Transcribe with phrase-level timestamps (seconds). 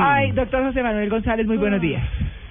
[0.00, 2.02] Ay, doctor José Manuel González, muy buenos días.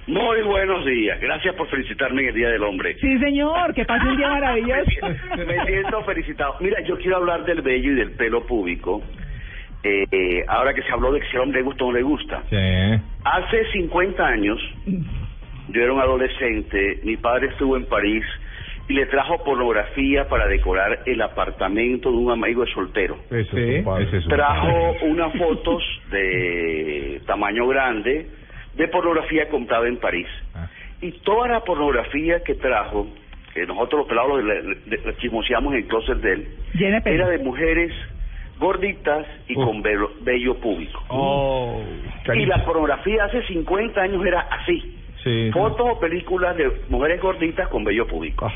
[0.06, 1.20] Muy buenos días.
[1.20, 2.96] Gracias por felicitarme en el Día del Hombre.
[3.00, 5.06] Sí, señor, que pase un día maravilloso.
[5.36, 6.56] Me siento felicitado.
[6.60, 9.02] Mira, yo quiero hablar del vello y del pelo público.
[9.84, 11.92] Eh, eh, ahora que se habló de que si al hombre le gusta o no
[11.94, 12.42] le gusta.
[12.50, 13.00] Sí.
[13.24, 14.60] Hace 50 años,
[15.68, 18.24] yo era un adolescente, mi padre estuvo en París
[18.88, 23.16] y le trajo pornografía para decorar el apartamento de un amigo de soltero.
[23.30, 24.04] Eso Sí, es su padre.
[24.04, 28.26] ese es su Trajo unas fotos de tamaño grande
[28.74, 30.26] de pornografía comprada en París.
[30.54, 30.68] Ah.
[31.00, 33.08] Y toda la pornografía que trajo,
[33.54, 36.48] que nosotros los pelados le, le- le chismoseamos en el closet de él,
[37.04, 37.92] era de mujeres
[38.58, 41.02] gorditas y con velo- vello público.
[41.08, 41.82] Oh.
[42.34, 44.98] Y la pornografía hace 50 años era así.
[45.22, 45.50] Sí.
[45.52, 48.50] Fotos o películas de mujeres gorditas con vello público.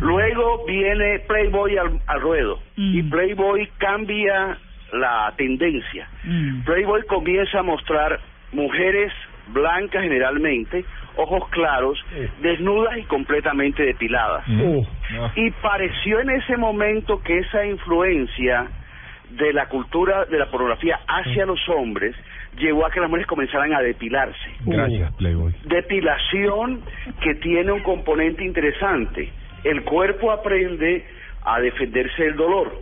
[0.00, 2.98] Luego viene Playboy al, al ruedo Mm.
[2.98, 4.58] y Playboy cambia
[4.92, 6.08] la tendencia.
[6.24, 6.62] Mm.
[6.64, 8.20] Playboy comienza a mostrar
[8.52, 9.12] mujeres
[9.48, 10.84] blancas generalmente,
[11.16, 11.98] ojos claros,
[12.40, 14.46] desnudas y completamente depiladas.
[14.46, 14.60] Mm.
[14.62, 15.32] Uh, No.
[15.36, 18.66] Y pareció en ese momento que esa influencia
[19.30, 22.14] de la cultura de la pornografía hacia los hombres
[22.56, 25.54] llevó a que las mujeres comenzaran a depilarse Gracias, Playboy.
[25.64, 26.82] depilación
[27.22, 29.30] que tiene un componente interesante.
[29.64, 31.04] El cuerpo aprende
[31.44, 32.72] a defenderse del dolor.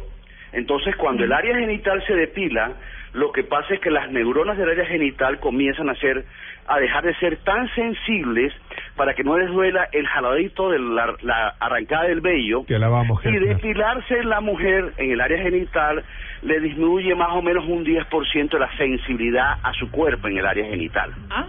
[0.52, 2.72] Entonces, cuando el área genital se depila,
[3.12, 6.25] lo que pasa es que las neuronas del área genital comienzan a ser
[6.67, 8.52] a dejar de ser tan sensibles
[8.96, 12.88] para que no les duela el jaladito de la, la arrancada del vello Que la
[12.88, 16.05] vamos, y depilarse en la mujer en el área genital
[16.42, 20.46] le disminuye más o menos un 10% de la sensibilidad a su cuerpo en el
[20.46, 21.12] área genital.
[21.30, 21.46] Ah.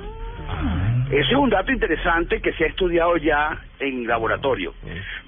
[1.09, 4.73] Ese es un dato interesante que se ha estudiado ya en laboratorio.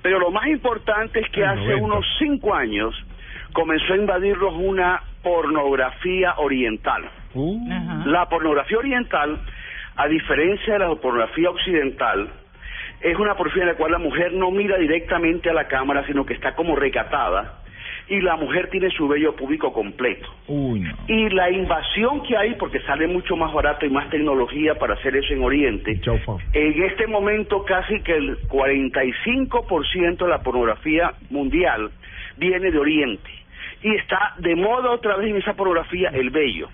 [0.02, 1.84] Pero lo más importante es que hace 90.
[1.84, 2.96] unos cinco años
[3.54, 7.04] comenzó a invadirlos una pornografía oriental.
[7.34, 8.06] Uh.
[8.06, 9.40] La pornografía oriental,
[9.98, 12.30] a diferencia de la pornografía occidental,
[13.02, 16.26] es una pornografía en la cual la mujer no mira directamente a la cámara, sino
[16.26, 17.62] que está como recatada,
[18.08, 20.30] y la mujer tiene su vello público completo.
[20.48, 20.96] Uy, no.
[21.08, 25.16] Y la invasión que hay, porque sale mucho más barato y más tecnología para hacer
[25.16, 26.00] eso en Oriente,
[26.54, 31.92] en este momento casi que el 45% de la pornografía mundial
[32.38, 33.30] viene de Oriente.
[33.84, 36.70] Y está de moda otra vez en esa pornografía el vello.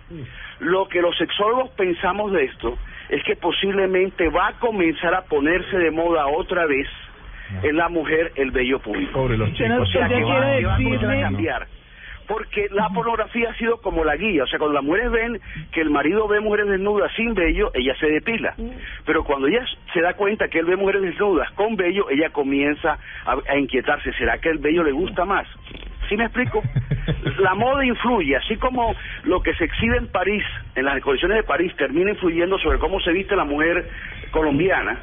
[0.60, 2.78] Lo que los sexólogos pensamos de esto
[3.10, 6.88] es que posiblemente va a comenzar a ponerse de moda otra vez
[7.62, 9.12] en la mujer el vello público.
[9.14, 9.82] Pobre los chicos.
[9.82, 11.68] O sea, que va, quiero que va a comenzar a decirle- cambiar.
[12.28, 14.44] Porque la pornografía ha sido como la guía.
[14.44, 15.42] O sea, cuando las mujeres ven
[15.72, 18.56] que el marido ve mujeres desnudas sin vello, ella se depila.
[19.06, 22.98] Pero cuando ella se da cuenta que él ve mujeres desnudas con vello, ella comienza
[23.26, 24.14] a, a inquietarse.
[24.14, 25.48] ¿Será que el vello le gusta más?
[26.10, 26.62] ¿Sí me explico?
[27.40, 30.44] La moda influye, así como lo que se exhibe en París,
[30.76, 33.90] en las colecciones de París, termina influyendo sobre cómo se viste la mujer
[34.32, 35.00] colombiana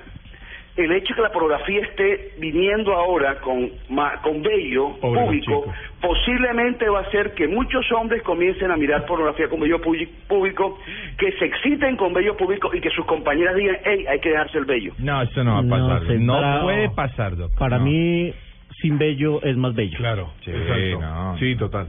[0.76, 5.24] el hecho de que la pornografía esté viniendo ahora con ma- con vello Pobre los
[5.26, 5.64] público
[6.00, 10.78] posiblemente va a hacer que muchos hombres comiencen a mirar pornografía con vello pu- público,
[11.18, 14.58] que se exciten con vello público y que sus compañeras digan, hey, hay que dejarse
[14.58, 14.92] el vello.
[14.98, 16.14] No, eso no va a No pasar.
[16.18, 17.58] No, para- puede pasar, doctor.
[17.58, 17.84] Para No.
[17.84, 18.32] mí,
[18.80, 19.98] sin bello es más bello.
[19.98, 20.30] Claro.
[20.44, 21.00] Sí, Exacto.
[21.00, 21.38] no.
[21.38, 21.88] Sí, total.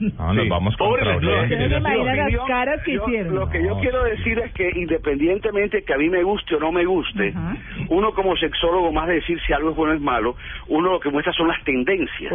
[0.00, 0.48] No, nos Sí.
[0.48, 3.34] vamos contra las caras que yo- hicieron.
[3.34, 6.72] Lo que yo quiero decir es que independientemente que a mí me guste o no
[6.72, 7.34] me guste,
[7.88, 10.36] uno como sexólogo, más de decir si algo es bueno o es malo,
[10.68, 12.32] uno lo que muestra son las tendencias.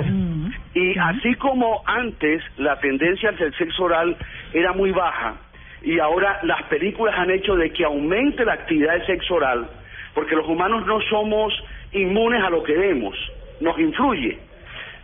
[0.74, 4.16] Y así como antes la tendencia hacia el sexo oral
[4.54, 5.36] era muy baja,
[5.84, 9.68] y ahora las películas han hecho de que aumente la actividad del sexo oral,
[10.14, 11.54] porque los humanos no somos
[11.94, 13.16] inmunes a lo que vemos,
[13.62, 14.38] nos influye.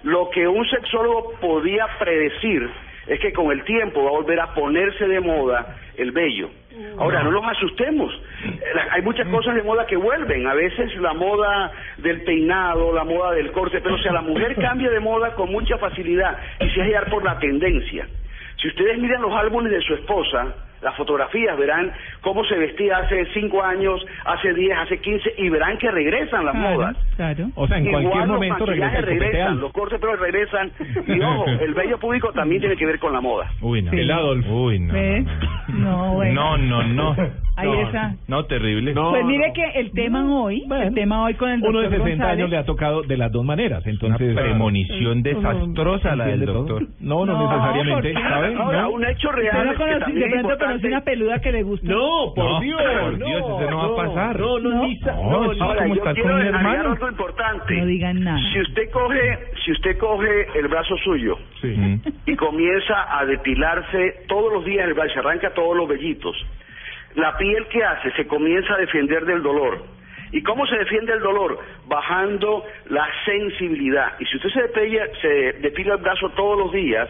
[0.04, 2.70] Lo que un sexólogo podía predecir
[3.08, 6.50] es que con el tiempo va a volver a ponerse de moda el vello.
[6.98, 8.14] Ahora, no nos asustemos.
[8.92, 10.46] Hay muchas cosas de moda que vuelven.
[10.46, 14.56] A veces la moda del peinado, la moda del corte, pero o sea, la mujer
[14.62, 18.08] cambia de moda con mucha facilidad y se deja llevar por la tendencia.
[18.62, 21.92] Si ustedes miran los álbumes de su esposa, las fotografías, verán
[22.22, 26.54] cómo se vestía hace 5 años, hace 10, hace 15 y verán que regresan las
[26.56, 26.98] Claro, modas.
[27.16, 27.50] claro.
[27.56, 30.72] O sea, en Igual cualquier los momento regresa regresan, los cortes pero regresan
[31.08, 33.50] y ojo, el bello público también tiene que ver con la moda.
[33.62, 33.92] Uy, no.
[33.92, 33.98] Sí.
[34.00, 34.46] El Adolf.
[34.50, 34.94] Uy, no.
[34.94, 35.26] ¿Ves?
[35.70, 36.34] No, bueno.
[36.34, 37.47] No, no, no.
[37.58, 38.16] Ahí no, está.
[38.28, 38.94] No, terrible.
[38.94, 42.10] pues mire que el tema hoy, el tema hoy con el Uno de doctor 60
[42.10, 44.32] González, años le ha tocado de las dos maneras, entonces...
[44.34, 46.64] Una premonición desastrosa la del ¿Entiende todo?
[46.80, 46.88] doctor.
[47.00, 48.14] No, no, No, necesariamente.
[48.14, 48.56] ¿sabe?
[48.56, 48.90] Ahora, No.
[48.92, 51.64] un hecho real no es que conocí, también de pronto importante- una peluda que le
[51.64, 51.88] gusta.
[51.92, 54.40] No, por No, Dios, por Dios, eso no va a pasar.
[54.40, 54.84] No, no, No.
[54.86, 56.92] ni No, no, no, Ahora, como yo estar quiero con mi hermano.
[56.92, 57.74] algo importante.
[57.76, 58.40] No digan nada.
[58.54, 61.76] Si usted coge, si usted coge el brazo suyo Sí.
[62.28, 66.36] Y comienza a depilarse todos los días el brazo, arranca todos los vellitos,
[67.16, 69.84] la piel que hace se comienza a defender del dolor.
[70.32, 71.60] ¿Y cómo se defiende el dolor?
[71.88, 74.14] Bajando la sensibilidad.
[74.20, 77.10] Y si usted se depila, se depila el brazo todos los días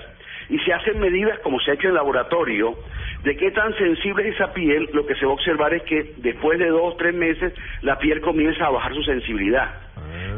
[0.50, 2.76] y se hacen medidas como se ha hecho en laboratorio
[3.24, 6.14] de qué tan sensible es esa piel, lo que se va a observar es que
[6.18, 9.74] después de dos, tres meses la piel comienza a bajar su sensibilidad.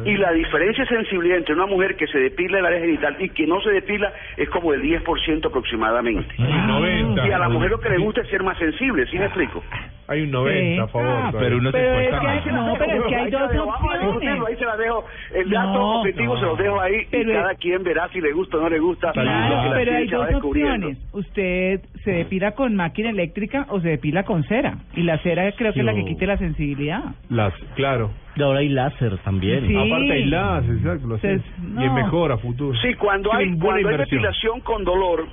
[0.06, 3.30] Y la diferencia de sensibilidad entre una mujer que se depila el área genital y
[3.30, 6.36] que no se depila es como del 10% aproximadamente.
[6.38, 7.28] Hay un 90.
[7.28, 9.64] Y a la mujer lo que le gusta es ser más sensible, ¿sí me explico?
[10.10, 11.08] Hay un 90 a favor.
[11.08, 11.32] Ah.
[11.38, 12.68] Pero uno se Pero es cuesta que hay- más.
[12.68, 14.44] no, pero es que hay se dos opciones.
[14.48, 15.06] Ahí se la dejo.
[15.36, 16.40] El dato No, objetivo no.
[16.40, 18.70] se los dejo ahí Pero y es- cada quien verá si le gusta o no
[18.70, 19.12] le gusta.
[19.12, 20.98] Claro, pero hay dos opciones.
[21.14, 24.78] Usted se depila con máquina eléctrica o se depila con cera.
[24.96, 27.04] Y la cera creo que es la que quite la sensibilidad.
[27.30, 28.10] Las, claro.
[28.36, 29.68] Y ahora hay láser también.
[29.68, 29.76] Sí.
[29.76, 31.04] Aparte hay las, exacto.
[31.04, 31.42] Entonces,
[31.78, 32.76] Y es mejor a futuro.
[32.82, 35.26] Sí, cuando Sí, hay, buena cuando hay depilación con dolor,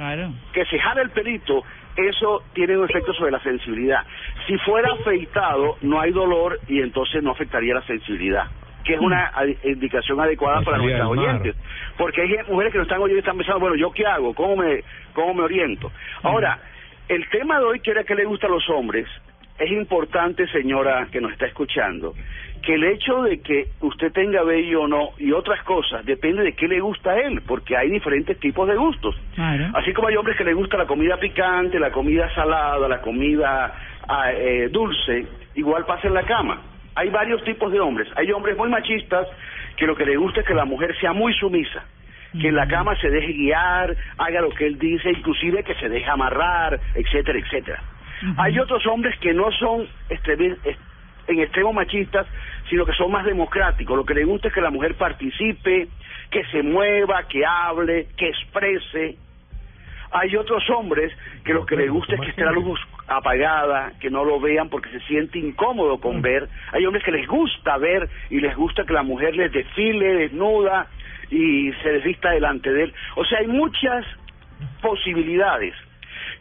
[0.00, 0.32] Claro.
[0.54, 1.62] que se jala el pelito,
[1.94, 4.00] eso tiene un efecto sobre la sensibilidad.
[4.46, 8.44] Si fuera afeitado, no hay dolor y entonces no afectaría la sensibilidad
[8.82, 11.02] que es una adi- indicación adecuada para mar.
[11.18, 11.54] oyentes.
[11.98, 14.32] Porque hay mujeres que nos están oyendo y están pensando, bueno, ¿yo qué hago?
[14.34, 14.82] ¿Cómo me,
[15.12, 15.92] cómo me oriento?
[16.22, 16.58] Ahora,
[17.06, 19.06] el tema de hoy, que era que le gusta a los hombres,
[19.58, 22.14] es importante, señora que nos está escuchando,
[22.62, 26.52] que el hecho de que usted tenga vello o no y otras cosas depende de
[26.52, 29.16] qué le gusta a él, porque hay diferentes tipos de gustos.
[29.34, 29.66] Claro.
[29.74, 33.74] Así como hay hombres que les gusta la comida picante, la comida salada, la comida
[34.08, 36.60] ah, eh, dulce, igual pasa en la cama.
[36.96, 38.08] Hay varios tipos de hombres.
[38.16, 39.26] Hay hombres muy machistas
[39.76, 41.84] que lo que les gusta es que la mujer sea muy sumisa,
[42.40, 45.88] que en la cama se deje guiar, haga lo que él dice, inclusive que se
[45.88, 47.82] deje amarrar, etcétera, etcétera.
[48.36, 50.76] Hay otros hombres que no son extremi- es-
[51.30, 52.26] en extremo machistas,
[52.68, 53.96] sino que son más democráticos.
[53.96, 55.88] Lo que les gusta es que la mujer participe,
[56.30, 59.16] que se mueva, que hable, que exprese.
[60.12, 61.12] Hay otros hombres
[61.44, 64.68] que lo que les gusta es que esté la luz apagada, que no lo vean
[64.68, 66.48] porque se siente incómodo con ver.
[66.72, 70.88] Hay hombres que les gusta ver y les gusta que la mujer les desfile desnuda
[71.30, 72.94] y se desvista delante de él.
[73.14, 74.04] O sea, hay muchas
[74.82, 75.74] posibilidades.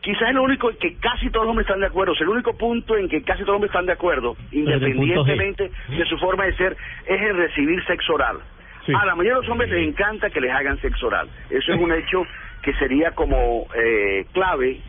[0.02, 2.96] Quizás lo único en que casi todos los hombres están de acuerdo, el único punto
[2.96, 6.78] en que casi todos los hombres están de acuerdo, independientemente de su forma de ser,
[7.06, 8.38] es en recibir sexo oral.
[8.86, 8.94] Sí.
[8.94, 11.28] A la mayoría de los hombres les encanta que les hagan sexo oral.
[11.50, 12.26] Eso es un hecho
[12.62, 14.80] que sería como eh, clave.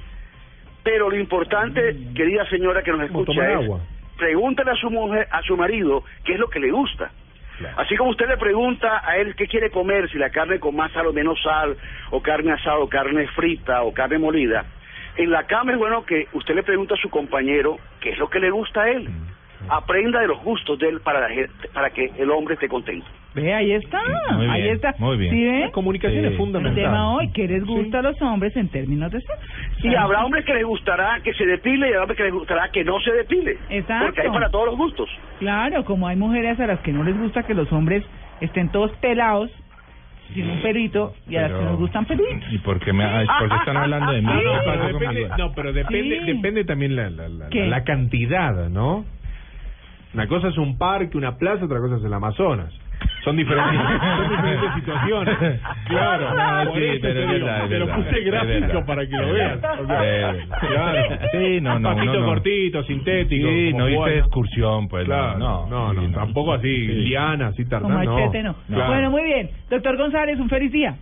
[0.82, 3.68] Pero lo importante, querida señora que nos escucha, es
[4.16, 7.10] pregúntale a su mujer, a su marido, qué es lo que le gusta.
[7.76, 10.92] Así como usted le pregunta a él qué quiere comer, si la carne con más
[10.92, 11.76] sal o menos sal,
[12.10, 14.64] o carne asada, o carne frita, o carne molida,
[15.22, 18.28] en la cama es bueno que usted le pregunte a su compañero qué es lo
[18.28, 19.08] que le gusta a él.
[19.68, 23.06] Aprenda de los gustos de él para, la gente- para que el hombre esté contento.
[23.34, 24.00] Ve, ahí está.
[24.32, 24.94] Muy ahí bien, está.
[24.98, 25.34] muy bien.
[25.34, 25.60] ¿Sí ve?
[25.60, 26.26] La comunicación Sí.
[26.26, 26.82] es El fundamental.
[26.82, 29.34] tema hoy, ¿qué les gusta a los hombres en términos de sexo?
[29.82, 32.70] Y habrá hombres que les gustará que se depile y habrá hombres que les gustará
[32.72, 33.58] que no se depile.
[33.68, 34.06] Exacto.
[34.06, 35.08] Porque hay para todos los gustos.
[35.38, 38.02] Claro, como hay mujeres a las que no les gusta que los hombres
[38.40, 39.50] estén todos pelados,
[40.34, 42.52] sin un pelito, y a las que Pero- nos gustan peluditos.
[42.52, 44.28] ¿Y por qué, me, ay, por qué están hablando de mí?
[44.28, 44.44] Sí.
[44.44, 46.32] No, Pero pasa depende, no, pero depende, Sí.
[46.32, 49.04] depende también la, la, la, la cantidad, ¿no?
[50.14, 52.72] Una cosa es un parque, una plaza, otra cosa es el Amazonas.
[53.24, 53.78] Son diferentes,
[54.16, 55.60] son diferentes situaciones.
[55.88, 58.86] Claro, No, sí, pero te es digo, verdad, es te lo puse es gráfico verdad.
[58.86, 59.58] para que lo veas.
[60.60, 61.18] claro.
[61.32, 62.26] Sí, no, no, patito no, no.
[62.26, 63.48] cortito, sintético.
[63.48, 64.16] Sí, no hice bueno.
[64.16, 65.66] excursión, pues Claro, no.
[65.68, 66.92] no, no, Sí, tampoco así, Sí.
[66.94, 68.14] liana, así tardán, no.
[68.16, 68.54] machete, no.
[68.68, 68.86] Claro.
[68.92, 69.50] Bueno, muy bien.
[69.68, 70.94] Doctor González, un feliz día.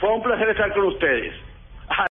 [0.00, 1.32] Fue un placer estar con ustedes.